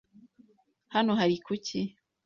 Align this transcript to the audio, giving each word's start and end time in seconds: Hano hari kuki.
Hano 0.93 1.11
hari 1.19 1.35
kuki. 1.45 1.79